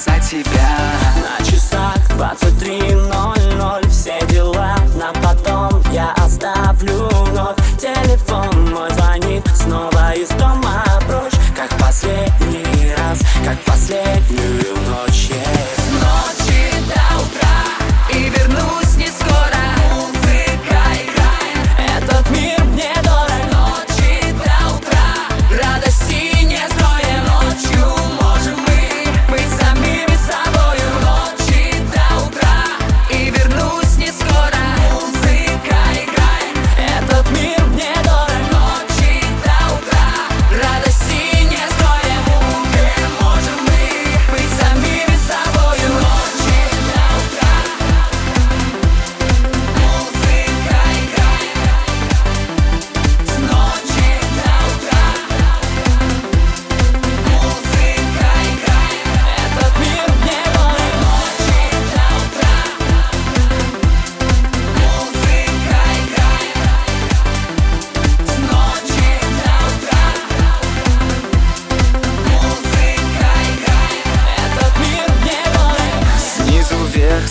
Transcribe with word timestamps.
за 0.00 0.18
тебя. 0.18 0.99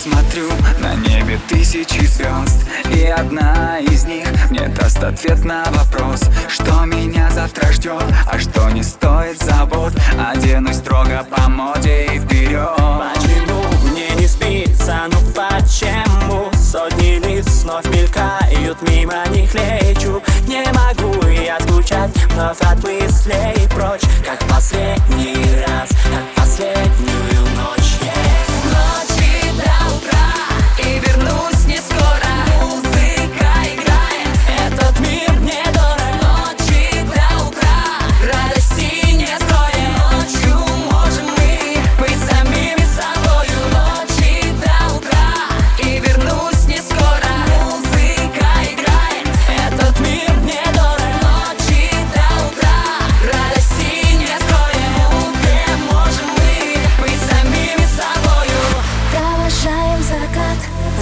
Смотрю 0.00 0.48
На 0.78 0.94
небе 0.94 1.38
тысячи 1.48 2.06
звезд 2.06 2.64
И 2.94 3.04
одна 3.04 3.78
из 3.78 4.04
них 4.04 4.26
мне 4.50 4.68
даст 4.68 5.02
ответ 5.02 5.44
на 5.44 5.64
вопрос 5.70 6.22
Что 6.48 6.84
меня 6.86 7.30
завтра 7.30 7.70
ждет, 7.72 8.04
а 8.26 8.38
что 8.38 8.70
не 8.70 8.82
стоит 8.82 9.42
забот. 9.42 9.92
Оденусь 10.18 10.76
строго 10.76 11.26
по 11.30 11.48
моде 11.48 12.06
и 12.14 12.18
вперед. 12.18 12.68
Почему 12.76 13.62
мне 13.90 14.10
не 14.16 14.26
спится, 14.26 15.06
ну 15.10 15.18
почему? 15.34 16.50
Сотни 16.54 17.18
лиц 17.26 17.62
вновь 17.64 17.86
мелькают, 17.86 18.82
мимо 18.82 19.26
них 19.30 19.52
лечу. 19.54 20.22
Не 20.46 20.64
могу 20.72 21.26
я 21.28 21.58
скучать 21.60 22.10
вновь 22.32 22.60
от 22.60 22.82
мыслей 22.82 23.68
прочь 23.70 24.02
Как 24.24 24.38
последний 24.48 25.44
раз, 25.60 25.69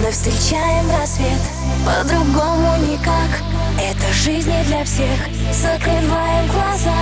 Мы 0.09 0.13
встречаем 0.13 0.91
рассвет. 0.91 1.39
По-другому 1.85 2.79
никак. 2.79 3.43
Это 3.79 4.11
жизнь 4.11 4.51
не 4.51 4.65
для 4.65 4.83
всех. 4.83 5.19
Закрываем 5.53 6.47
глаза 6.51 6.97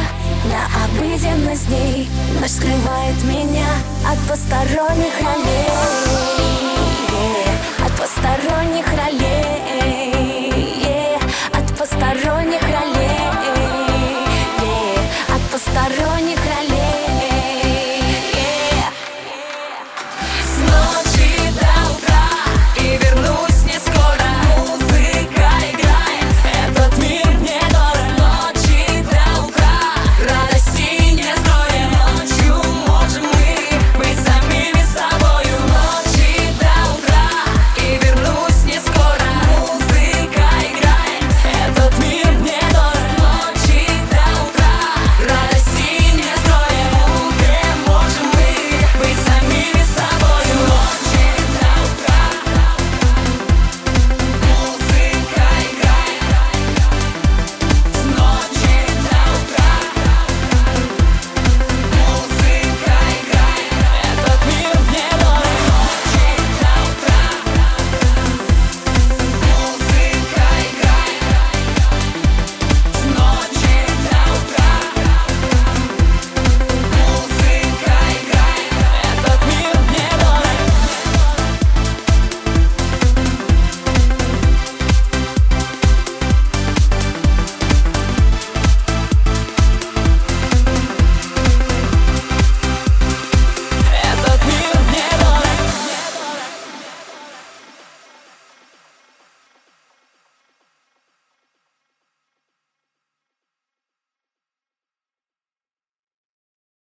на 0.50 0.66
обыденность 0.84 1.68
дней. 1.68 2.08
Ночь 2.40 2.50
скрывает 2.50 3.22
меня 3.22 3.68
от 4.10 4.18
посторонних 4.28 5.12
аллей 5.20 5.68
От 7.78 7.92
посторонних 7.92 8.85